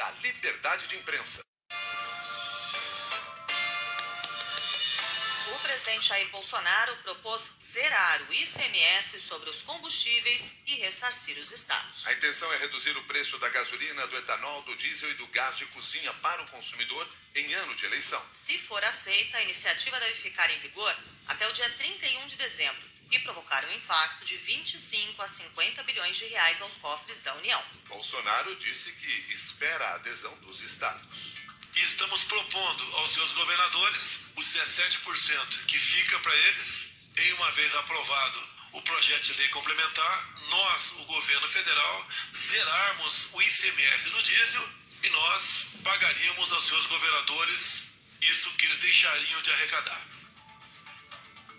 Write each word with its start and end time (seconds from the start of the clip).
da 0.00 0.10
liberdade 0.22 0.86
de 0.86 0.96
imprensa. 0.96 1.42
O 5.52 5.58
presidente 5.62 6.08
Jair 6.08 6.26
Bolsonaro 6.30 6.96
propôs 7.02 7.58
zerar 7.62 8.22
o 8.22 8.32
ICMS 8.32 9.20
sobre 9.20 9.50
os 9.50 9.60
combustíveis 9.60 10.62
e 10.66 10.76
ressarcir 10.76 11.36
os 11.38 11.52
estados. 11.52 12.06
A 12.06 12.14
intenção 12.14 12.50
é 12.54 12.56
reduzir 12.56 12.96
o 12.96 13.04
preço 13.04 13.38
da 13.38 13.50
gasolina, 13.50 14.06
do 14.06 14.16
etanol, 14.16 14.62
do 14.62 14.74
diesel 14.76 15.10
e 15.10 15.14
do 15.14 15.26
gás 15.26 15.58
de 15.58 15.66
cozinha 15.66 16.14
para 16.14 16.40
o 16.42 16.48
consumidor 16.48 17.06
em 17.34 17.52
ano 17.52 17.74
de 17.74 17.84
eleição. 17.84 18.24
Se 18.32 18.56
for 18.58 18.82
aceita, 18.82 19.36
a 19.36 19.42
iniciativa 19.42 20.00
deve 20.00 20.14
ficar 20.14 20.50
em 20.50 20.58
vigor 20.60 20.96
até 21.28 21.46
o 21.46 21.52
dia 21.52 21.68
31 21.68 22.26
de 22.26 22.36
dezembro 22.36 22.99
e 23.10 23.18
provocar 23.20 23.64
um 23.64 23.72
impacto 23.72 24.24
de 24.24 24.36
25 24.36 25.22
a 25.22 25.28
50 25.28 25.82
bilhões 25.82 26.16
de 26.16 26.26
reais 26.26 26.60
aos 26.62 26.76
cofres 26.76 27.22
da 27.22 27.34
União. 27.34 27.62
Bolsonaro 27.88 28.54
disse 28.56 28.92
que 28.92 29.32
espera 29.32 29.84
a 29.84 29.94
adesão 29.96 30.34
dos 30.38 30.62
estados. 30.62 31.40
E 31.74 31.80
estamos 31.80 32.24
propondo 32.24 32.96
aos 32.96 33.10
seus 33.10 33.32
governadores 33.32 34.30
os 34.36 34.46
17% 34.46 35.66
que 35.66 35.78
fica 35.78 36.18
para 36.20 36.34
eles, 36.34 37.10
em 37.16 37.32
uma 37.34 37.50
vez 37.52 37.74
aprovado 37.76 38.60
o 38.72 38.82
projeto 38.82 39.22
de 39.24 39.32
lei 39.34 39.48
complementar, 39.48 40.28
nós, 40.48 40.92
o 40.98 41.04
governo 41.04 41.48
federal, 41.48 42.08
zerarmos 42.32 43.30
o 43.32 43.42
ICMS 43.42 44.10
do 44.10 44.22
diesel 44.22 44.68
e 45.02 45.08
nós 45.10 45.66
pagaríamos 45.82 46.52
aos 46.52 46.64
seus 46.64 46.86
governadores 46.86 47.90
isso 48.20 48.52
que 48.56 48.66
eles 48.66 48.78
deixariam 48.78 49.42
de 49.42 49.50
arrecadar. 49.50 50.09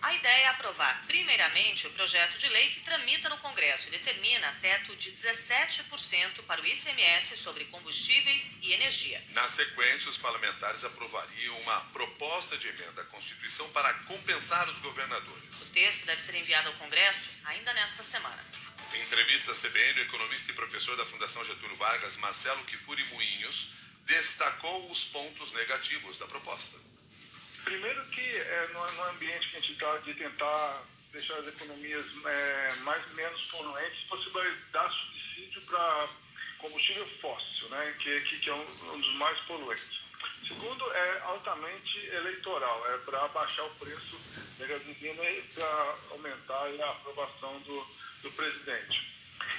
A 0.01 0.13
ideia 0.13 0.45
é 0.45 0.47
aprovar, 0.47 1.03
primeiramente, 1.05 1.85
o 1.85 1.91
projeto 1.91 2.35
de 2.39 2.49
lei 2.49 2.71
que 2.71 2.81
tramita 2.81 3.29
no 3.29 3.37
Congresso 3.37 3.87
e 3.87 3.91
determina 3.91 4.51
teto 4.59 4.95
de 4.95 5.11
17% 5.11 6.41
para 6.47 6.59
o 6.59 6.65
ICMS 6.65 7.37
sobre 7.37 7.65
combustíveis 7.65 8.57
e 8.63 8.73
energia. 8.73 9.23
Na 9.29 9.47
sequência, 9.47 10.09
os 10.09 10.17
parlamentares 10.17 10.83
aprovariam 10.83 11.55
uma 11.59 11.81
proposta 11.93 12.57
de 12.57 12.67
emenda 12.67 13.03
à 13.03 13.05
Constituição 13.05 13.69
para 13.69 13.93
compensar 14.05 14.67
os 14.69 14.79
governadores. 14.79 15.61
O 15.61 15.65
texto 15.67 16.05
deve 16.05 16.21
ser 16.21 16.33
enviado 16.35 16.69
ao 16.69 16.75
Congresso 16.75 17.29
ainda 17.45 17.71
nesta 17.73 18.01
semana. 18.01 18.43
Em 18.93 19.01
entrevista 19.01 19.51
à 19.51 19.55
CBN, 19.55 19.99
o 19.99 20.03
economista 20.03 20.51
e 20.51 20.55
professor 20.55 20.97
da 20.97 21.05
Fundação 21.05 21.45
Getúlio 21.45 21.75
Vargas, 21.75 22.17
Marcelo 22.17 22.63
Kifuri 22.65 23.05
Moinhos, 23.05 23.69
destacou 24.05 24.89
os 24.89 25.05
pontos 25.05 25.53
negativos 25.53 26.17
da 26.17 26.25
proposta. 26.25 26.90
Primeiro 27.63 28.03
que 28.05 28.21
é, 28.21 28.69
no, 28.73 28.91
no 28.91 29.03
ambiente 29.09 29.49
que 29.49 29.57
a 29.57 29.59
gente 29.59 29.73
está 29.73 29.97
de 29.97 30.13
tentar 30.13 30.83
deixar 31.11 31.35
as 31.35 31.47
economias 31.47 32.05
é, 32.25 32.73
mais 32.83 33.05
menos 33.13 33.45
poluentes, 33.47 34.07
você 34.07 34.29
vai 34.29 34.55
dar 34.71 34.89
subsídio 34.89 35.61
para 35.63 36.09
combustível 36.59 37.07
fóssil, 37.19 37.69
né, 37.69 37.95
que, 37.99 38.21
que, 38.21 38.37
que 38.39 38.49
é 38.49 38.53
um, 38.53 38.93
um, 38.93 38.99
dos 38.99 39.13
mais 39.15 39.37
poluentes. 39.39 40.01
Segundo, 40.47 40.91
é 40.91 41.21
altamente 41.25 42.05
eleitoral, 42.07 42.93
é 42.93 42.97
para 42.99 43.27
baixar 43.29 43.63
o 43.63 43.75
preço 43.75 44.19
da 44.57 44.65
gasolina 44.67 45.23
e 45.23 45.41
para 45.53 45.95
aumentar 46.11 46.67
a 46.67 46.91
aprovação 46.91 47.59
do, 47.61 47.87
do 48.23 48.31
presidente. 48.31 49.11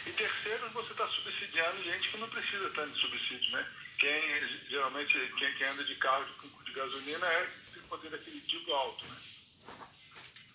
E 0.06 0.11
terceiro, 0.12 0.69
você 0.70 0.92
está 0.92 1.06
subsidiando 1.08 1.83
gente 1.83 2.08
que 2.08 2.19
não 2.19 2.28
precisa 2.28 2.70
tanto 2.70 2.91
de 2.92 3.00
subsídio, 3.00 3.50
né? 3.53 3.67
Quem 3.98 4.61
geralmente 4.69 5.12
quem, 5.39 5.55
quem 5.55 5.67
anda 5.69 5.84
de 5.84 5.95
carro 5.97 6.25
de, 6.25 6.64
de 6.64 6.73
gasolina 6.73 7.27
é 7.27 7.48
poder 7.93 8.15
aquisitivo 8.15 8.73
alto. 8.73 9.05
Né? 9.05 9.17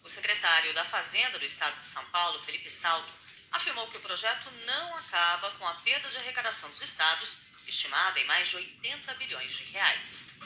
O 0.03 0.09
secretário 0.09 0.73
da 0.73 0.83
Fazenda 0.83 1.37
do 1.37 1.45
Estado 1.45 1.79
de 1.79 1.85
São 1.85 2.03
Paulo, 2.05 2.39
Felipe 2.39 2.67
Salto, 2.67 3.13
afirmou 3.51 3.85
que 3.87 3.97
o 3.97 3.99
projeto 3.99 4.49
não 4.65 4.95
acaba 4.95 5.51
com 5.51 5.67
a 5.67 5.75
perda 5.75 6.09
de 6.09 6.17
arrecadação 6.17 6.67
dos 6.71 6.81
estados, 6.81 7.41
estimada 7.67 8.19
em 8.19 8.25
mais 8.25 8.47
de 8.47 8.55
80 8.55 9.13
bilhões 9.15 9.51
de 9.51 9.63
reais. 9.65 10.39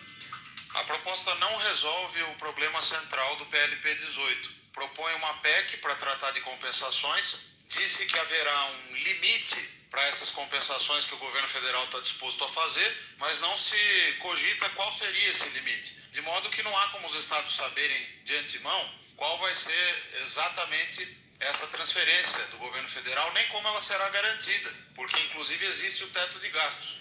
A 0.73 0.83
proposta 0.83 1.33
não 1.35 1.55
resolve 1.57 2.23
o 2.23 2.35
problema 2.35 2.81
central 2.81 3.37
do 3.37 3.45
PLP 3.45 3.95
18. 3.95 4.51
Propõe 4.73 5.13
uma 5.15 5.35
PEC 5.35 5.77
para 5.77 5.95
tratar 5.95 6.31
de 6.31 6.41
compensações, 6.41 7.37
disse 7.69 8.05
que 8.05 8.19
haverá 8.19 8.65
um 8.65 8.95
limite 8.97 9.80
para 9.91 10.07
essas 10.07 10.29
compensações 10.29 11.05
que 11.05 11.13
o 11.13 11.17
governo 11.17 11.49
federal 11.49 11.83
está 11.83 11.99
disposto 11.99 12.43
a 12.45 12.49
fazer, 12.49 12.97
mas 13.17 13.41
não 13.41 13.57
se 13.57 13.77
cogita 14.19 14.69
qual 14.69 14.91
seria 14.93 15.29
esse 15.29 15.49
limite. 15.49 15.91
De 16.13 16.21
modo 16.21 16.49
que 16.49 16.63
não 16.63 16.75
há 16.77 16.87
como 16.87 17.05
os 17.05 17.15
estados 17.15 17.53
saberem 17.53 18.07
de 18.23 18.35
antemão 18.37 19.01
qual 19.17 19.37
vai 19.37 19.53
ser 19.53 20.11
exatamente 20.21 21.17
essa 21.41 21.67
transferência 21.67 22.39
do 22.47 22.57
governo 22.57 22.87
federal, 22.87 23.33
nem 23.33 23.47
como 23.49 23.67
ela 23.67 23.81
será 23.81 24.07
garantida, 24.09 24.73
porque 24.95 25.19
inclusive 25.19 25.65
existe 25.65 26.05
o 26.05 26.09
teto 26.09 26.39
de 26.39 26.49
gastos. 26.49 26.99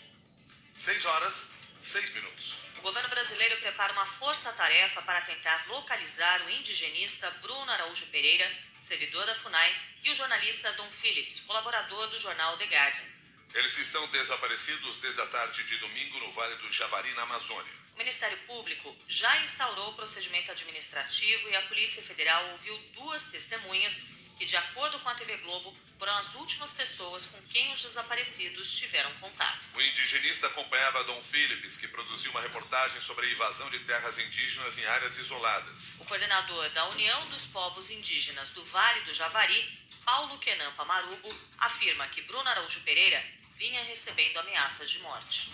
Seis 0.75 1.05
horas, 1.05 1.51
seis 1.81 2.13
minutos. 2.13 2.55
O 2.81 2.83
governo 2.83 3.11
brasileiro 3.11 3.59
prepara 3.59 3.93
uma 3.93 4.07
força-tarefa 4.07 5.03
para 5.03 5.21
tentar 5.21 5.67
localizar 5.69 6.41
o 6.47 6.51
indigenista 6.51 7.31
Bruno 7.43 7.71
Araújo 7.73 8.07
Pereira, 8.07 8.51
servidor 8.81 9.27
da 9.27 9.35
FUNAI, 9.35 9.77
e 10.03 10.11
o 10.11 10.15
jornalista 10.15 10.73
Don 10.73 10.91
Phillips, 10.91 11.41
colaborador 11.41 12.09
do 12.09 12.19
jornal 12.19 12.57
The 12.57 12.65
Guardian. 12.65 13.05
Eles 13.53 13.77
estão 13.77 14.09
desaparecidos 14.09 14.97
desde 14.97 15.21
a 15.21 15.27
tarde 15.27 15.63
de 15.65 15.77
domingo 15.77 16.21
no 16.21 16.33
Vale 16.33 16.57
do 16.57 16.73
Javari, 16.73 17.13
na 17.13 17.23
Amazônia. 17.25 17.71
O 17.97 17.99
Ministério 17.99 18.39
Público 18.47 18.97
já 19.07 19.37
instaurou 19.43 19.91
o 19.91 19.95
procedimento 19.95 20.51
administrativo 20.51 21.51
e 21.51 21.57
a 21.57 21.63
Polícia 21.63 22.03
Federal 22.03 22.43
ouviu 22.53 22.79
duas 22.95 23.27
testemunhas 23.27 24.07
que, 24.41 24.47
de 24.47 24.57
acordo 24.57 24.99
com 25.01 25.09
a 25.11 25.15
TV 25.15 25.37
Globo, 25.37 25.77
foram 25.99 26.17
as 26.17 26.35
últimas 26.37 26.73
pessoas 26.73 27.27
com 27.27 27.43
quem 27.49 27.71
os 27.75 27.83
desaparecidos 27.83 28.75
tiveram 28.75 29.13
contato. 29.21 29.61
O 29.75 29.83
indigenista 29.83 30.47
acompanhava 30.47 31.05
Dom 31.05 31.21
Phillips, 31.21 31.77
que 31.77 31.87
produziu 31.87 32.31
uma 32.31 32.41
reportagem 32.41 33.03
sobre 33.03 33.27
a 33.27 33.31
invasão 33.31 33.69
de 33.69 33.81
terras 33.81 34.19
indígenas 34.19 34.79
em 34.79 34.85
áreas 34.87 35.19
isoladas. 35.19 35.97
O 36.01 36.07
coordenador 36.07 36.71
da 36.71 36.87
União 36.87 37.27
dos 37.27 37.45
Povos 37.49 37.91
Indígenas 37.91 38.49
do 38.51 38.65
Vale 38.65 39.03
do 39.03 39.13
Javari, 39.13 39.79
Paulo 40.07 40.39
Kenampa 40.39 40.87
Marubo, 40.87 41.37
afirma 41.59 42.09
que 42.09 42.23
Bruno 42.23 42.49
Araújo 42.49 42.81
Pereira 42.81 43.23
vinha 43.59 43.83
recebendo 43.85 44.39
ameaças 44.39 44.91
de 44.91 45.01
morte. 45.01 45.51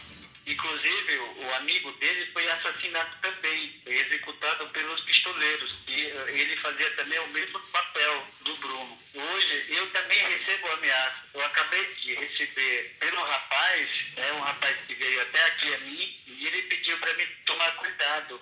Inclusive, 0.46 1.18
o 1.18 1.54
amigo 1.56 1.90
dele 1.94 2.30
foi 2.32 2.48
assassinado 2.48 3.16
também, 3.20 3.80
foi 3.82 3.98
executado 3.98 4.68
pelos 4.68 5.00
pistoleiros. 5.00 5.74
E 5.88 6.06
eh, 6.06 6.26
ele 6.28 6.56
fazia 6.58 6.88
também 6.94 7.18
o 7.18 7.28
mesmo 7.30 7.58
papel 7.58 8.24
do 8.42 8.54
Bruno. 8.54 8.96
Hoje, 9.12 9.74
eu 9.74 9.90
também 9.90 10.18
recebo 10.28 10.68
ameaça. 10.68 11.24
Eu 11.34 11.44
acabei 11.44 11.84
de 11.94 12.14
receber 12.14 12.96
pelo 13.00 13.24
rapaz, 13.24 13.90
é 14.16 14.32
um 14.34 14.40
rapaz 14.40 14.80
que 14.86 14.94
veio 14.94 15.20
até 15.22 15.44
aqui 15.46 15.74
a 15.74 15.78
mim, 15.78 16.16
e 16.28 16.46
ele 16.46 16.62
pediu 16.62 16.96
para 16.98 17.12
mim 17.14 17.26
tomar 17.44 17.74
cuidado. 17.78 18.40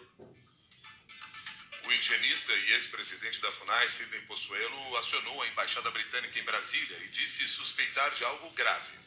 O 1.84 1.92
higienista 1.92 2.53
e 2.53 2.72
ex-presidente 2.72 3.41
da 3.41 3.50
FUNAI, 3.50 3.88
Sidney 3.88 4.21
Possuelo, 4.22 4.97
acionou 4.98 5.42
a 5.42 5.48
Embaixada 5.48 5.91
Britânica 5.91 6.38
em 6.38 6.44
Brasília 6.44 6.98
e 6.98 7.09
disse 7.09 7.48
suspeitar 7.48 8.10
de 8.10 8.25
algo 8.25 8.50
grave 8.50 9.04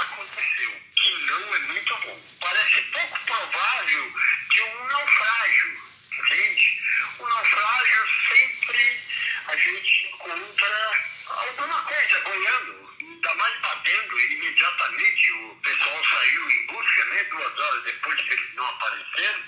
aconteceu, 0.00 0.80
que 0.94 1.12
não 1.26 1.54
é 1.54 1.58
muito 1.58 1.96
bom. 1.96 2.20
Parece 2.40 2.82
pouco 2.82 3.20
provável 3.24 4.12
que 4.50 4.60
um 4.62 4.84
naufrágio, 4.86 5.78
entende? 6.18 6.82
O 7.18 7.28
naufrágio 7.28 8.08
sempre 8.28 9.00
a 9.48 9.56
gente 9.56 10.06
encontra 10.08 10.92
alguma 11.26 11.82
coisa 11.82 12.20
boiando, 12.20 12.96
ainda 13.00 13.34
mais 13.34 13.60
batendo, 13.60 14.20
imediatamente 14.20 15.32
o 15.32 15.56
pessoal 15.62 16.04
saiu 16.04 16.50
em 16.50 16.66
busca, 16.66 17.04
né? 17.06 17.24
Duas 17.24 17.58
horas 17.58 17.84
depois 17.84 18.20
que 18.20 18.32
eles 18.32 18.54
não 18.54 18.66
apareceram, 18.66 19.42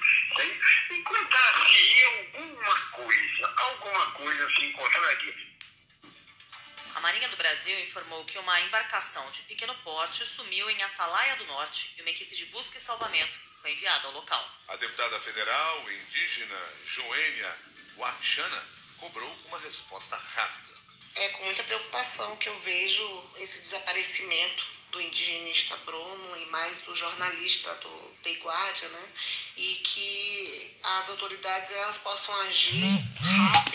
encontrar-se 0.91 2.05
alguma 2.05 2.81
coisa, 2.93 3.53
alguma 3.57 4.11
coisa 4.13 4.51
se 4.55 4.63
encontraria. 4.65 5.51
A 6.95 7.01
Marinha 7.01 7.29
do 7.29 7.37
Brasil 7.37 7.79
informou 7.81 8.25
que 8.27 8.30
uma 8.41 8.61
embarcação 8.61 9.31
de 9.31 9.43
pequeno 9.43 9.75
porte 9.77 10.25
sumiu 10.27 10.69
em 10.71 10.83
Atalaia 10.83 11.37
do 11.37 11.47
Norte 11.47 11.95
e 11.97 12.01
uma 12.03 12.11
equipe 12.11 12.35
de 12.35 12.47
busca 12.47 12.79
e 12.79 12.81
salvamento 12.81 13.39
foi 13.61 13.73
enviada 13.73 14.07
ao 14.09 14.15
local. 14.15 14.51
A 14.69 14.77
deputada 14.77 15.19
federal 15.21 15.93
indígena 15.93 16.59
Joênia 16.87 17.59
Wachana 17.97 18.65
cobrou 18.99 19.31
uma 19.47 19.59
resposta 19.59 20.17
rápida. 20.17 20.71
É 21.17 21.29
com 21.31 21.45
muita 21.45 21.63
preocupação 21.65 22.37
que 22.37 22.49
eu 22.49 22.59
vejo 22.61 23.31
esse 23.37 23.61
desaparecimento 23.61 24.65
do 24.91 25.01
indigenista 25.01 25.77
Bruno 25.79 26.37
e 26.37 26.47
mais 26.47 26.81
do 26.81 26.97
jornalista 26.97 27.75
do 27.77 28.17
The 28.23 28.33
Guardian, 28.33 28.89
né? 28.89 29.09
E 29.57 29.75
que 29.85 30.77
as 30.83 31.09
autoridades 31.11 31.71
elas 31.73 31.99
possam 31.99 32.35
agir 32.43 32.85
rápido, 33.21 33.31
né? 33.31 33.39
Uma 33.41 33.53
vez 33.53 33.70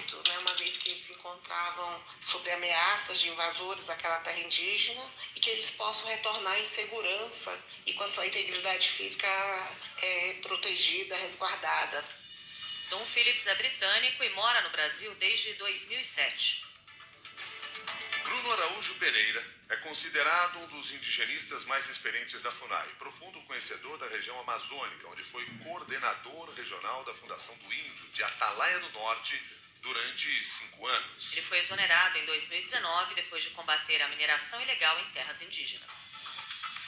que 0.86 0.92
eles 0.92 1.02
se 1.02 1.14
encontravam 1.14 2.04
sobre 2.22 2.52
ameaças 2.52 3.20
de 3.20 3.30
invasores 3.30 3.88
daquela 3.88 4.20
terra 4.20 4.40
indígena 4.40 5.04
e 5.36 5.40
que 5.40 5.50
eles 5.50 5.72
possam 5.72 6.08
retornar 6.08 6.60
em 6.60 6.66
segurança 6.66 7.60
e 7.88 7.94
com 7.94 8.04
a 8.04 8.08
sua 8.08 8.28
integridade 8.28 8.88
física 8.90 9.28
é, 9.98 10.34
protegida, 10.44 11.18
resguardada. 11.18 12.06
Dom 12.92 13.04
Phillips 13.04 13.48
é 13.48 13.56
britânico 13.56 14.24
e 14.24 14.30
mora 14.30 14.62
no 14.62 14.70
Brasil 14.70 15.14
desde 15.16 15.56
2007. 15.56 16.64
Bruno 18.24 18.54
Araújo 18.54 18.94
Pereira 18.96 19.44
É 19.70 19.76
considerado 19.78 20.60
um 20.60 20.68
dos 20.68 20.92
indigenistas 20.92 21.66
mais 21.66 21.90
experientes 21.90 22.44
da 22.44 22.52
FUNAI, 22.52 22.88
profundo 23.00 23.42
conhecedor 23.42 23.98
da 23.98 24.08
região 24.08 24.40
amazônica, 24.42 25.08
onde 25.08 25.24
foi 25.24 25.44
coordenador 25.64 26.54
regional 26.54 27.04
da 27.04 27.14
Fundação 27.16 27.56
do 27.58 27.74
Índio, 27.74 28.08
de 28.14 28.24
Atalaia 28.24 28.80
do 28.80 28.92
Norte, 28.92 29.64
durante 29.86 30.44
cinco 30.44 30.88
anos. 30.88 31.32
Ele 31.32 31.44
foi 31.44 31.60
exonerado 31.60 32.18
em 32.18 32.26
2019 32.26 33.16
depois 33.16 33.44
de 33.44 33.52
combater 33.52 34.02
a 34.02 34.08
mineração 34.08 34.60
ilegal 34.62 35.00
em 35.00 35.12
terras 35.12 35.42
indígenas. 35.44 36.16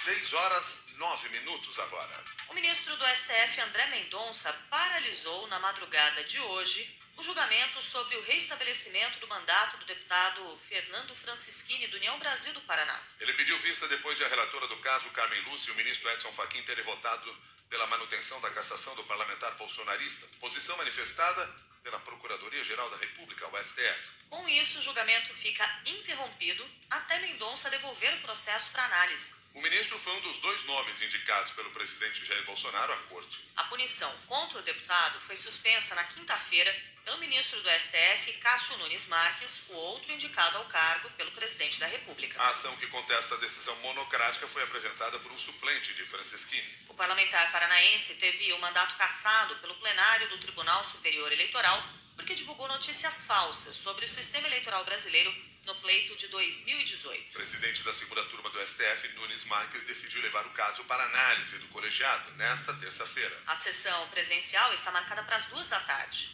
6 0.03 0.33
horas 0.33 0.83
9 0.97 1.29
minutos 1.29 1.79
agora. 1.79 2.23
O 2.49 2.53
ministro 2.53 2.95
do 2.97 3.05
STF, 3.05 3.61
André 3.61 3.87
Mendonça, 3.87 4.51
paralisou 4.69 5.47
na 5.47 5.59
madrugada 5.59 6.23
de 6.23 6.39
hoje 6.39 6.97
o 7.17 7.23
julgamento 7.23 7.81
sobre 7.81 8.15
o 8.15 8.21
reestabelecimento 8.23 9.19
do 9.19 9.27
mandato 9.27 9.77
do 9.77 9.85
deputado 9.85 10.57
Fernando 10.69 11.15
Francischini, 11.15 11.87
do 11.87 11.97
União 11.97 12.17
Brasil 12.19 12.53
do 12.53 12.61
Paraná. 12.61 12.99
Ele 13.19 13.33
pediu 13.33 13.57
vista 13.59 13.87
depois 13.87 14.17
de 14.17 14.23
a 14.23 14.27
relatora 14.27 14.67
do 14.67 14.77
caso, 14.77 15.09
Carmen 15.09 15.41
Lúcia, 15.41 15.69
e 15.69 15.73
o 15.73 15.75
ministro 15.75 16.09
Edson 16.09 16.31
Fachin 16.31 16.63
terem 16.63 16.83
votado 16.83 17.35
pela 17.69 17.87
manutenção 17.87 18.39
da 18.39 18.49
cassação 18.51 18.95
do 18.95 19.03
parlamentar 19.03 19.53
bolsonarista, 19.55 20.25
posição 20.39 20.77
manifestada 20.77 21.66
pela 21.87 21.99
Procuradoria-Geral 22.01 22.89
da 22.89 22.97
República, 22.97 23.47
o 23.47 23.63
STF. 23.63 24.09
Com 24.29 24.49
isso, 24.49 24.79
o 24.79 24.81
julgamento 24.81 25.33
fica 25.33 25.63
interrompido 25.85 26.67
até 26.89 27.17
Mendonça 27.19 27.69
devolver 27.69 28.13
o 28.15 28.21
processo 28.23 28.71
para 28.71 28.83
análise. 28.83 29.33
O 29.57 29.61
ministro 29.61 29.97
foi 29.97 30.13
um 30.13 30.19
dos 30.21 30.37
dois 30.37 30.63
nomes 30.65 31.01
indicados 31.01 31.51
pelo 31.53 31.71
presidente 31.71 32.23
Jair 32.23 32.45
Bolsonaro 32.45 32.93
à 32.93 32.97
corte. 33.09 33.39
A 33.55 33.63
punição 33.63 34.15
contra 34.27 34.59
o 34.59 34.61
deputado 34.61 35.19
foi 35.21 35.35
suspensa 35.35 35.95
na 35.95 36.03
quinta-feira 36.03 36.71
pelo 37.03 37.17
ministro 37.17 37.59
do 37.63 37.69
STF, 37.71 38.33
Cássio 38.33 38.77
Nunes 38.77 39.07
Marques, 39.07 39.63
o 39.69 39.73
outro 39.73 40.11
indicado 40.11 40.59
ao 40.59 40.65
cargo 40.65 41.09
pelo 41.17 41.31
presidente 41.31 41.79
da 41.79 41.87
República. 41.87 42.39
A 42.39 42.49
ação 42.49 42.77
que 42.77 42.85
contesta 42.85 43.33
a 43.33 43.39
decisão 43.39 43.75
monocrática 43.77 44.47
foi 44.47 44.61
apresentada 44.61 45.17
por 45.17 45.31
um 45.31 45.39
suplente 45.39 45.91
de 45.95 46.03
Francisquini. 46.03 46.77
O 46.89 46.93
parlamentar 46.93 47.51
paranaense 47.51 48.13
teve 48.17 48.53
o 48.53 48.59
mandato 48.59 48.95
cassado 48.95 49.55
pelo 49.55 49.73
plenário 49.77 50.29
do 50.29 50.37
Tribunal 50.37 50.83
Superior 50.83 51.31
Eleitoral 51.31 51.83
porque 52.15 52.35
divulgou 52.35 52.67
notícias 52.67 53.25
falsas 53.25 53.75
sobre 53.75 54.05
o 54.05 54.09
sistema 54.09 54.47
eleitoral 54.47 54.85
brasileiro 54.85 55.33
no 55.67 55.75
pleito 55.75 56.15
de 56.15 56.29
2018. 56.29 57.29
O 57.29 57.33
presidente 57.33 57.83
da 57.83 57.93
segunda 57.93 58.23
turma 58.25 58.49
do 58.49 58.65
STF, 58.65 59.09
Nunes 59.15 59.43
Marques, 59.43 59.83
decidiu 59.83 60.21
levar 60.21 60.45
o 60.47 60.51
caso 60.51 60.81
para 60.85 61.03
análise 61.03 61.57
do 61.59 61.67
colegiado 61.67 62.31
nesta 62.37 62.73
terça-feira. 62.75 63.37
A 63.45 63.55
sessão 63.55 64.07
presencial 64.07 64.73
está 64.73 64.91
marcada 64.91 65.23
para 65.23 65.35
as 65.35 65.47
duas 65.47 65.67
da 65.67 65.79
tarde. 65.81 66.31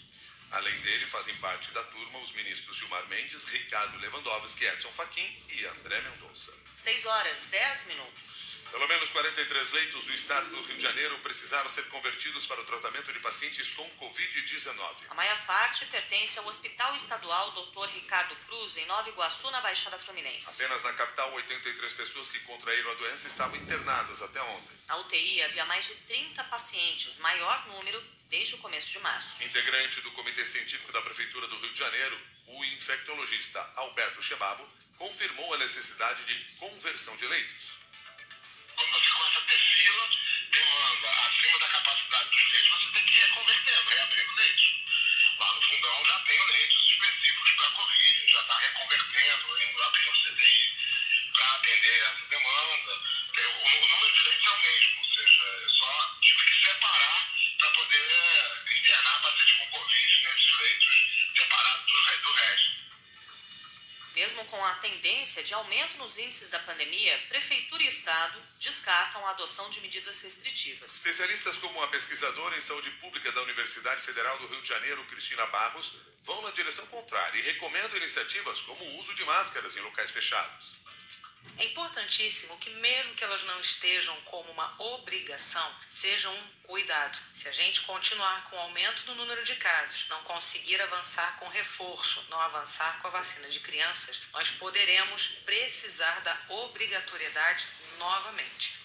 Além 0.52 0.80
dele, 0.82 1.08
fazem 1.08 1.36
parte 1.38 1.72
da 1.72 1.84
turma 1.86 2.20
os 2.20 2.32
ministros 2.34 2.78
Gilmar 2.78 3.08
Mendes, 3.08 3.44
Ricardo 3.46 3.98
Lewandowski, 3.98 4.66
Edson 4.66 4.92
Fachin 4.92 5.44
e 5.50 5.66
André 5.66 6.00
Mendonça. 6.02 6.54
6 6.80 7.06
horas 7.08 7.48
10 7.50 7.88
minutos. 7.88 8.43
Pelo 8.74 8.88
menos 8.88 9.08
43 9.12 9.72
leitos 9.72 10.04
do 10.06 10.14
estado 10.16 10.50
do 10.50 10.60
Rio 10.64 10.76
de 10.76 10.82
Janeiro 10.82 11.20
precisaram 11.20 11.70
ser 11.70 11.88
convertidos 11.90 12.48
para 12.48 12.60
o 12.60 12.66
tratamento 12.66 13.14
de 13.14 13.20
pacientes 13.20 13.70
com 13.70 13.88
Covid-19. 14.00 14.96
A 15.12 15.14
maior 15.14 15.46
parte 15.46 15.86
pertence 15.86 16.40
ao 16.40 16.48
Hospital 16.48 16.96
Estadual 16.96 17.52
Dr. 17.52 17.86
Ricardo 17.94 18.36
Cruz, 18.48 18.76
em 18.78 18.88
Nova 18.88 19.08
Iguaçu, 19.08 19.52
na 19.52 19.62
Baixada 19.62 20.00
Fluminense. 20.00 20.64
Apenas 20.64 20.84
na 20.84 20.94
capital, 20.94 21.32
83 21.36 21.94
pessoas 21.94 22.32
que 22.32 22.40
contraíram 22.40 22.90
a 22.90 22.96
doença 22.96 23.28
estavam 23.28 23.56
internadas 23.58 24.24
até 24.24 24.42
ontem. 24.42 24.76
Na 24.88 24.98
UTI 24.98 25.44
havia 25.44 25.66
mais 25.66 25.86
de 25.86 25.94
30 25.94 26.44
pacientes, 26.46 27.20
maior 27.20 27.68
número 27.68 28.04
desde 28.32 28.56
o 28.56 28.58
começo 28.58 28.92
de 28.92 29.00
março. 29.02 29.44
Integrante 29.44 30.02
do 30.02 30.10
Comitê 30.14 30.44
Científico 30.48 30.92
da 30.92 31.02
Prefeitura 31.04 31.48
do 31.48 31.60
Rio 31.60 31.72
de 31.72 31.78
Janeiro, 31.78 32.20
o 32.48 32.66
infectologista 32.66 33.72
Alberto 33.76 34.20
Chebabo 34.24 34.68
confirmou 34.98 35.54
a 35.54 35.60
necessidade 35.60 36.26
de 36.26 36.56
conversão 36.56 37.16
de 37.18 37.28
leitos. 37.28 37.83
Mesmo, 54.64 55.00
ou 55.00 55.06
seja, 55.06 55.44
eu 55.44 55.70
só 55.70 56.18
tive 56.22 56.46
que 56.46 56.66
separar 56.66 57.34
para 57.58 57.70
poder 57.72 58.66
internar 58.78 59.22
pacientes 59.22 59.56
com 59.56 59.70
Covid 59.72 60.24
nesses 60.24 60.60
leitos 60.60 60.96
separados 61.36 62.22
do, 62.24 62.34
resto. 62.34 62.84
Mesmo 64.16 64.46
com 64.46 64.66
a 64.66 64.76
tendência 64.76 65.44
de 65.44 65.54
aumento 65.54 65.98
nos 65.98 66.18
índices 66.18 66.50
da 66.50 66.60
pandemia, 66.60 67.18
Prefeitura 67.30 67.84
e 67.84 67.88
Estado 67.88 68.42
descartam 68.84 69.26
a 69.26 69.30
adoção 69.30 69.70
de 69.70 69.80
medidas 69.80 70.22
restritivas. 70.24 70.96
Especialistas 70.96 71.56
como 71.56 71.82
a 71.82 71.88
pesquisadora 71.88 72.58
em 72.58 72.62
saúde 72.62 72.92
pública 72.92 73.32
da 73.32 73.42
Universidade 73.44 74.02
Federal 74.02 74.38
do 74.38 74.48
Rio 74.48 74.62
de 74.62 74.68
Janeiro, 74.68 75.06
Cristina 75.06 75.46
Barros, 75.46 75.94
vão 76.26 76.42
na 76.42 76.52
direção 76.52 76.86
contrária 76.88 77.40
e 77.40 77.42
recomendam 77.44 77.96
iniciativas 77.96 78.60
como 78.60 78.84
o 78.84 79.00
uso 79.00 79.16
de 79.16 79.24
máscaras 79.24 79.78
em 79.78 79.80
locais 79.80 80.12
fechados. 80.12 80.84
É 81.58 81.66
importantíssimo 81.66 82.58
que, 82.58 82.72
mesmo 82.72 83.16
que 83.16 83.24
elas 83.24 83.44
não 83.44 83.62
estejam 83.62 84.16
como 84.26 84.52
uma 84.52 84.74
obrigação, 84.82 85.76
sejam 85.90 86.34
um 86.36 86.48
cuidado. 86.64 87.18
Se 87.36 87.48
a 87.48 87.54
gente 87.54 87.84
continuar 87.84 88.50
com 88.50 88.58
o 88.58 88.60
aumento 88.60 89.04
do 89.04 89.16
número 89.16 89.44
de 89.46 89.56
casos, 89.56 90.10
não 90.10 90.22
conseguir 90.24 90.82
avançar 90.82 91.38
com 91.40 91.48
reforço, 91.48 92.26
não 92.30 92.42
avançar 92.42 93.00
com 93.02 93.08
a 93.08 93.12
vacina 93.12 93.48
de 93.48 93.62
crianças, 93.62 94.24
nós 94.34 94.50
poderemos 94.52 95.28
precisar 95.46 96.20
da 96.22 96.38
obrigatoriedade 96.50 97.66
novamente. 97.98 98.84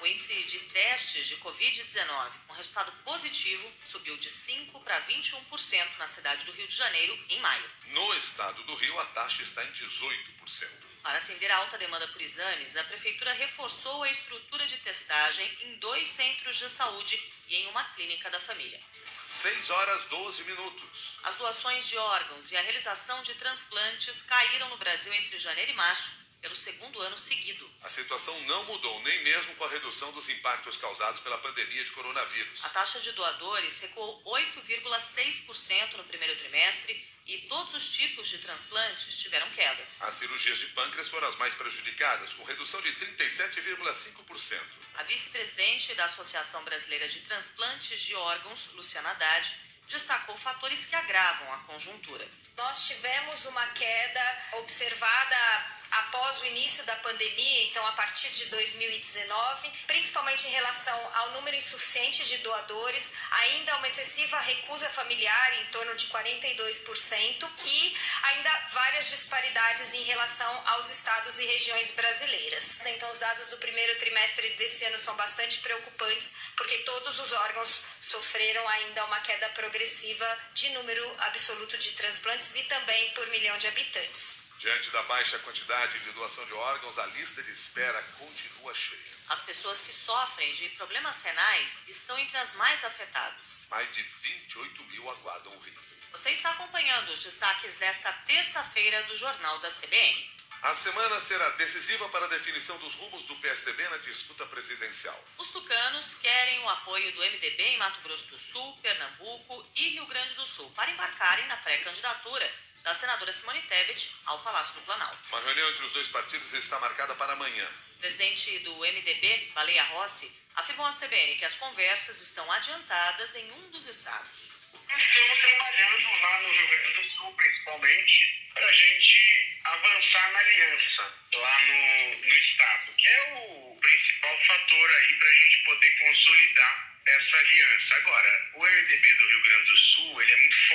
O 0.00 0.06
índice 0.06 0.34
de 0.44 0.60
testes 0.60 1.26
de 1.26 1.36
Covid-19 1.38 2.30
com 2.46 2.54
resultado 2.54 2.92
positivo 3.04 3.72
subiu 3.84 4.16
de 4.16 4.30
5% 4.30 4.80
para 4.84 5.00
21% 5.06 5.96
na 5.98 6.06
cidade 6.06 6.44
do 6.44 6.52
Rio 6.52 6.68
de 6.68 6.76
Janeiro 6.76 7.18
em 7.28 7.40
maio. 7.40 7.70
No 7.88 8.14
estado 8.14 8.62
do 8.62 8.74
Rio, 8.76 8.98
a 9.00 9.06
taxa 9.06 9.42
está 9.42 9.64
em 9.64 9.72
18%. 9.72 10.88
Para 11.02 11.18
atender 11.18 11.50
a 11.50 11.56
alta 11.56 11.78
demanda 11.78 12.06
por 12.08 12.22
exames, 12.22 12.76
a 12.76 12.84
Prefeitura 12.84 13.32
reforçou 13.32 14.04
a 14.04 14.10
estrutura 14.10 14.66
de 14.68 14.76
testagem 14.78 15.50
em 15.62 15.78
dois 15.78 16.08
centros 16.08 16.56
de 16.56 16.70
saúde 16.70 17.20
e 17.48 17.56
em 17.56 17.66
uma 17.68 17.82
clínica 17.94 18.30
da 18.30 18.38
família. 18.38 18.80
6 19.28 19.70
horas 19.70 20.04
12 20.04 20.44
minutos. 20.44 21.18
As 21.24 21.34
doações 21.34 21.88
de 21.88 21.96
órgãos 21.98 22.52
e 22.52 22.56
a 22.56 22.62
realização 22.62 23.20
de 23.22 23.34
transplantes 23.34 24.22
caíram 24.22 24.68
no 24.68 24.78
Brasil 24.78 25.12
entre 25.14 25.38
janeiro 25.38 25.72
e 25.72 25.74
março 25.74 26.27
pelo 26.40 26.54
segundo 26.54 27.00
ano 27.00 27.18
seguido. 27.18 27.68
A 27.82 27.90
situação 27.90 28.38
não 28.42 28.64
mudou, 28.64 29.00
nem 29.02 29.24
mesmo 29.24 29.54
com 29.56 29.64
a 29.64 29.68
redução 29.68 30.12
dos 30.12 30.28
impactos 30.28 30.76
causados 30.76 31.20
pela 31.20 31.38
pandemia 31.38 31.84
de 31.84 31.90
coronavírus. 31.90 32.64
A 32.64 32.68
taxa 32.70 33.00
de 33.00 33.12
doadores 33.12 33.80
recuou 33.80 34.22
8,6% 34.24 35.96
no 35.96 36.04
primeiro 36.04 36.36
trimestre 36.36 37.06
e 37.26 37.38
todos 37.42 37.74
os 37.74 37.92
tipos 37.92 38.28
de 38.28 38.38
transplantes 38.38 39.18
tiveram 39.20 39.50
queda. 39.50 39.86
As 40.00 40.14
cirurgias 40.14 40.58
de 40.58 40.66
pâncreas 40.68 41.08
foram 41.08 41.28
as 41.28 41.36
mais 41.36 41.54
prejudicadas, 41.54 42.32
com 42.32 42.44
redução 42.44 42.80
de 42.80 42.90
37,5%. 42.94 44.60
A 44.94 45.02
vice-presidente 45.02 45.94
da 45.94 46.06
Associação 46.06 46.64
Brasileira 46.64 47.06
de 47.06 47.20
Transplantes 47.20 48.00
de 48.00 48.14
Órgãos, 48.14 48.72
Luciana 48.74 49.10
Haddad, 49.10 49.68
destacou 49.88 50.36
fatores 50.36 50.86
que 50.86 50.96
agravam 50.96 51.52
a 51.52 51.58
conjuntura. 51.58 52.26
Nós 52.56 52.86
tivemos 52.88 53.46
uma 53.46 53.66
queda 53.68 54.42
observada 54.54 55.77
após 55.90 56.40
o 56.40 56.46
início 56.46 56.84
da 56.84 56.96
pandemia, 56.96 57.64
então 57.64 57.86
a 57.86 57.92
partir 57.92 58.30
de 58.30 58.46
2019, 58.46 59.70
principalmente 59.86 60.46
em 60.46 60.50
relação 60.50 61.16
ao 61.16 61.30
número 61.32 61.56
insuficiente 61.56 62.24
de 62.24 62.38
doadores, 62.38 63.12
ainda 63.30 63.76
uma 63.76 63.86
excessiva 63.86 64.38
recusa 64.40 64.88
familiar, 64.90 65.62
em 65.62 65.66
torno 65.66 65.94
de 65.96 66.06
42%, 66.06 67.50
e 67.64 67.96
ainda 68.22 68.66
várias 68.70 69.08
disparidades 69.08 69.94
em 69.94 70.02
relação 70.02 70.68
aos 70.68 70.88
estados 70.90 71.38
e 71.38 71.46
regiões 71.46 71.94
brasileiras. 71.94 72.80
Então, 72.86 73.10
os 73.10 73.18
dados 73.18 73.48
do 73.48 73.58
primeiro 73.58 73.98
trimestre 73.98 74.50
desse 74.50 74.84
ano 74.86 74.98
são 74.98 75.16
bastante 75.16 75.58
preocupantes, 75.58 76.32
porque 76.56 76.78
todos 76.78 77.18
os 77.18 77.32
órgãos 77.32 77.82
sofreram 78.00 78.66
ainda 78.68 79.04
uma 79.04 79.20
queda 79.20 79.48
progressiva 79.50 80.38
de 80.54 80.70
número 80.70 81.16
absoluto 81.20 81.76
de 81.78 81.92
transplantes 81.92 82.56
e 82.56 82.64
também 82.64 83.10
por 83.10 83.26
milhão 83.28 83.56
de 83.58 83.68
habitantes. 83.68 84.47
Diante 84.58 84.90
da 84.90 85.02
baixa 85.02 85.38
quantidade 85.38 86.00
de 86.00 86.10
doação 86.10 86.44
de 86.44 86.52
órgãos, 86.52 86.98
a 86.98 87.06
lista 87.06 87.40
de 87.44 87.52
espera 87.52 88.02
continua 88.18 88.74
cheia. 88.74 89.18
As 89.28 89.42
pessoas 89.42 89.82
que 89.82 89.92
sofrem 89.92 90.52
de 90.52 90.68
problemas 90.70 91.22
renais 91.22 91.88
estão 91.88 92.18
entre 92.18 92.36
as 92.38 92.56
mais 92.56 92.84
afetadas. 92.84 93.68
Mais 93.70 93.92
de 93.92 94.02
28 94.02 94.82
mil 94.84 95.08
aguardam 95.10 95.52
o 95.54 95.60
rim. 95.60 95.74
Você 96.10 96.30
está 96.30 96.50
acompanhando 96.50 97.08
os 97.10 97.22
destaques 97.22 97.76
desta 97.76 98.12
terça-feira 98.26 99.00
do 99.04 99.16
Jornal 99.16 99.60
da 99.60 99.70
CBN. 99.70 100.38
A 100.62 100.74
semana 100.74 101.20
será 101.20 101.48
decisiva 101.50 102.08
para 102.08 102.24
a 102.24 102.28
definição 102.28 102.76
dos 102.78 102.94
rumos 102.94 103.22
do 103.26 103.36
PSDB 103.36 103.88
na 103.90 103.98
disputa 103.98 104.44
presidencial. 104.46 105.24
Os 105.38 105.52
tucanos 105.52 106.14
querem 106.14 106.58
o 106.64 106.68
apoio 106.68 107.12
do 107.12 107.20
MDB 107.20 107.62
em 107.62 107.76
Mato 107.76 108.00
Grosso 108.00 108.30
do 108.30 108.38
Sul, 108.38 108.76
Pernambuco 108.82 109.70
e 109.76 109.90
Rio 109.90 110.06
Grande 110.06 110.34
do 110.34 110.44
Sul 110.44 110.68
para 110.72 110.90
embarcarem 110.90 111.46
na 111.46 111.56
pré-candidatura 111.58 112.67
da 112.88 112.94
senadora 112.94 113.30
Simone 113.30 113.60
Tebet 113.60 114.16
ao 114.24 114.38
Palácio 114.38 114.80
do 114.80 114.86
Planalto. 114.86 115.18
Uma 115.28 115.42
reunião 115.42 115.68
entre 115.68 115.84
os 115.84 115.92
dois 115.92 116.08
partidos 116.08 116.54
está 116.54 116.80
marcada 116.80 117.14
para 117.16 117.34
amanhã. 117.34 117.68
O 117.96 117.98
presidente 117.98 118.60
do 118.60 118.74
MDB, 118.78 119.52
Baleia 119.54 119.82
Rossi, 119.82 120.34
afirmou 120.56 120.86
à 120.86 120.90
CBN 120.90 121.36
que 121.36 121.44
as 121.44 121.56
conversas 121.56 122.18
estão 122.22 122.50
adiantadas 122.50 123.36
em 123.36 123.52
um 123.52 123.70
dos 123.72 123.86
estados. 123.86 124.70
Estamos 124.72 125.38
trabalhando 125.38 126.22
lá 126.22 126.40
no 126.40 126.48
Rio 126.50 126.68
Grande 126.68 126.92
do 126.94 127.10
Sul, 127.14 127.34
principalmente, 127.34 128.48
para 128.54 128.66
a 128.66 128.72
gente 128.72 129.60
avançar 129.64 130.32
na 130.32 130.38
aliança 130.38 131.14
lá 131.34 131.60
no, 131.60 132.26
no 132.26 132.34
estado, 132.38 132.92
que 132.96 133.06
é 133.06 133.34
o 133.34 133.76
principal 133.82 134.38
fator 134.46 134.90
aí 134.92 135.14
para 135.14 135.28
a 135.28 135.34
gente 135.34 135.64
poder 135.64 135.98
consolidar 135.98 136.88
essa 137.04 137.36
aliança. 137.36 137.96
Agora, 137.96 138.50
o 138.54 138.62
MDB 138.62 139.14
do 139.14 139.26
Rio 139.28 139.42
Grande 139.42 139.64
do 139.66 139.76
Sul, 139.76 140.07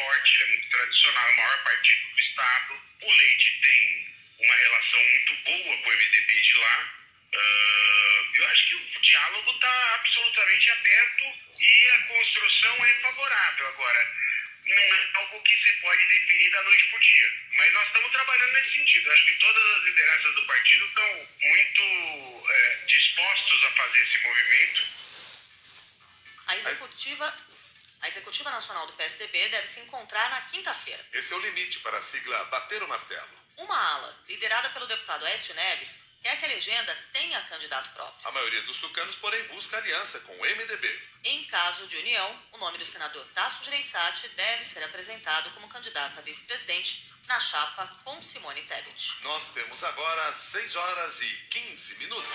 forte, 0.03 0.35
ele 0.35 0.43
é 0.43 0.47
muito 0.47 0.69
tradicional, 0.69 1.27
é 1.27 1.31
o 1.31 1.35
maior 1.37 1.63
partido 1.63 2.09
do 2.09 2.19
estado. 2.19 2.81
O 3.01 3.11
Leite 3.11 3.59
tem 3.61 4.13
uma 4.39 4.55
relação 4.55 5.03
muito 5.03 5.35
boa 5.35 5.77
com 5.77 5.89
o 5.89 5.93
MDB 5.93 6.41
de 6.41 6.53
lá. 6.55 6.93
Uh, 7.33 8.35
eu 8.35 8.47
acho 8.47 8.67
que 8.67 8.75
o 8.75 9.01
diálogo 9.01 9.51
está 9.51 9.95
absolutamente 9.95 10.71
aberto 10.71 11.23
e 11.59 11.89
a 11.89 11.99
construção 12.07 12.85
é 12.85 12.93
favorável. 12.95 13.67
Agora, 13.67 14.11
não 14.65 14.77
é 14.77 15.09
algo 15.15 15.41
que 15.43 15.57
se 15.57 15.73
pode 15.81 16.05
definir 16.07 16.51
da 16.51 16.63
noite 16.63 16.83
para 16.89 16.97
o 16.97 17.01
dia. 17.01 17.33
Mas 17.53 17.73
nós 17.73 17.87
estamos 17.87 18.11
trabalhando 18.11 18.53
nesse 18.53 18.71
sentido. 18.71 19.11
Acho 19.11 19.25
que 19.25 19.39
todas 19.39 19.77
as 19.77 19.83
lideranças 19.83 20.35
do 20.35 20.45
partido 20.45 20.85
estão 20.85 21.27
muito 21.41 22.51
é, 22.51 22.77
dispostos 22.87 23.63
a 23.65 23.71
fazer 23.71 23.99
esse 23.99 24.19
movimento. 24.23 24.87
A 26.47 26.55
executiva, 26.57 27.33
a 28.03 28.07
executiva 28.09 28.51
nacional 28.51 28.85
do 28.85 28.93
PSDB 28.93 29.47
deve 29.47 29.65
se 29.65 29.79
encontrar 29.79 30.29
na 30.29 30.41
quinta-feira. 30.41 31.03
Esse 31.13 31.33
é 31.33 31.37
o 31.37 31.39
limite 31.39 31.79
para 31.79 31.97
a 31.97 32.01
sigla 32.01 32.43
Bater 32.45 32.83
o 32.83 32.87
Martelo. 32.87 33.29
Uma 33.55 33.77
ala, 33.77 34.19
liderada 34.27 34.69
pelo 34.71 34.85
deputado 34.87 35.25
Écio 35.27 35.55
Neves, 35.55 36.09
quer 36.21 36.37
que 36.37 36.43
a 36.43 36.49
legenda 36.49 36.93
tenha 37.13 37.39
candidato 37.43 37.93
próprio. 37.93 38.27
A 38.27 38.31
maioria 38.33 38.61
dos 38.63 38.77
tucanos, 38.77 39.15
porém, 39.15 39.41
busca 39.47 39.77
aliança 39.77 40.19
com 40.21 40.33
o 40.33 40.45
MDB. 40.45 41.01
Em 41.23 41.45
caso 41.45 41.87
de 41.87 41.95
união, 41.95 42.43
o 42.51 42.57
nome 42.57 42.77
do 42.77 42.85
senador 42.85 43.25
Tasso 43.29 43.63
Gereissati 43.63 44.27
deve 44.29 44.65
ser 44.65 44.83
apresentado 44.83 45.49
como 45.51 45.69
candidato 45.69 46.19
a 46.19 46.21
vice-presidente 46.23 47.13
na 47.27 47.39
chapa 47.39 47.87
com 48.03 48.21
Simone 48.21 48.63
Tebet. 48.63 49.13
Nós 49.21 49.53
temos 49.53 49.81
agora 49.81 50.33
6 50.33 50.75
horas 50.75 51.21
e 51.21 51.29
15 51.51 51.95
minutos. 51.99 52.33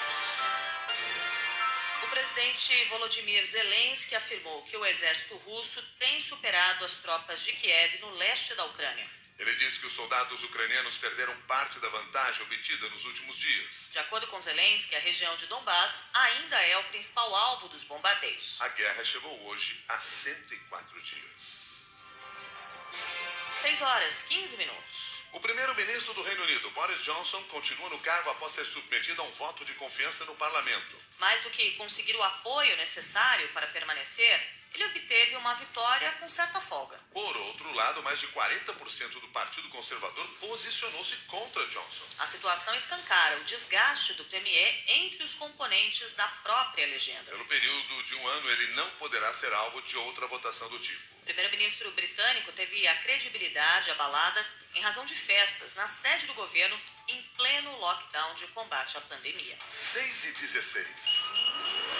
O 2.09 2.11
presidente 2.11 2.85
Volodymyr 2.87 3.45
Zelensky 3.45 4.15
afirmou 4.15 4.62
que 4.62 4.75
o 4.79 4.87
exército 4.87 5.37
russo 5.37 5.83
tem 5.99 6.19
superado 6.23 6.83
as 6.83 7.03
tropas 7.03 7.45
de 7.45 7.53
Kiev 7.53 8.00
no 8.00 8.11
leste 8.12 8.55
da 8.55 8.65
Ucrânia. 8.65 9.07
Ele 9.38 9.55
disse 9.57 9.79
que 9.79 9.87
os 9.87 9.93
soldados 9.93 10.43
ucranianos 10.43 10.97
perderam 10.97 11.38
parte 11.43 11.79
da 11.81 11.88
vantagem 11.91 12.43
obtida 12.45 12.88
nos 12.88 13.05
últimos 13.05 13.37
dias. 13.37 13.91
De 13.93 13.99
acordo 13.99 14.27
com 14.29 14.41
Zelensky, 14.41 14.97
a 14.97 15.00
região 15.00 15.37
de 15.37 15.49
Donbass 15.49 16.09
ainda 16.15 16.57
é 16.62 16.79
o 16.79 16.85
principal 16.85 17.33
alvo 17.35 17.69
dos 17.69 17.85
bombardeios. 17.85 18.57
A 18.61 18.69
guerra 18.69 19.05
chegou 19.05 19.47
hoje 19.47 19.85
a 19.87 20.00
104 20.00 21.03
dias. 21.03 21.85
6 23.61 23.83
horas 23.83 24.23
15 24.31 24.57
minutos. 24.57 25.17
O 25.32 25.40
primeiro-ministro 25.40 26.14
do 26.14 26.23
Reino 26.23 26.42
Unido, 26.42 26.70
Boris 26.70 27.02
Johnson, 27.02 27.42
continua 27.44 27.90
no 27.90 27.99
cargo 27.99 28.30
após 28.30 28.52
ser 28.52 28.64
submetido 28.64 29.20
a 29.20 29.25
um 29.25 29.32
voto 29.32 29.62
de 29.64 29.75
confiança 29.75 30.25
no 30.25 30.35
parlamento. 30.37 30.97
Mais 31.18 31.42
do 31.42 31.50
que 31.50 31.73
conseguir 31.73 32.16
o 32.16 32.23
apoio 32.23 32.76
necessário 32.78 33.47
para 33.49 33.66
permanecer, 33.66 34.58
ele 34.78 34.87
obteve 34.87 35.37
uma 35.37 35.54
vitória 35.54 36.12
com 36.12 36.28
certa 36.28 36.61
folga. 36.61 36.97
Por 37.12 37.37
outro 37.37 37.73
lado, 37.75 38.02
mais 38.02 38.20
de 38.20 38.28
40% 38.28 39.20
do 39.20 39.28
Partido 39.28 39.68
Conservador 39.70 40.26
posicionou-se 40.40 41.16
contra 41.26 41.66
Johnson. 41.66 42.04
A 42.20 42.26
situação 42.26 42.75
escancara 42.76 43.38
o 43.38 43.44
desgaste 43.44 44.12
do 44.14 44.25
Premier 44.25 44.85
entre 44.87 45.25
os 45.25 45.35
componentes 45.35 46.14
da 46.14 46.28
própria 46.28 46.87
legenda. 46.87 47.30
Pelo 47.30 47.44
período 47.47 48.02
de 48.04 48.14
um 48.14 48.28
ano, 48.28 48.50
ele 48.50 48.75
não 48.75 48.88
poderá 48.92 49.32
ser 49.35 49.52
alvo 49.52 49.82
de 49.82 49.97
outra 49.97 50.26
votação 50.28 50.68
do 50.68 50.78
tipo. 50.78 51.02
O 51.23 51.25
primeiro-ministro 51.25 51.90
britânico 51.90 52.52
teve 52.52 52.87
a 52.87 52.94
credibilidade 52.99 53.90
abalada 53.90 54.47
em 54.75 54.80
razão 54.80 55.04
de 55.04 55.14
festas 55.14 55.75
na 55.75 55.88
sede 55.88 56.26
do 56.26 56.35
governo 56.35 56.80
em 57.08 57.20
pleno 57.37 57.76
lockdown 57.78 58.35
de 58.35 58.47
combate 58.49 58.97
à 58.97 59.00
pandemia. 59.00 59.58
6 59.68 60.25
e 60.25 60.32
16. 60.32 61.88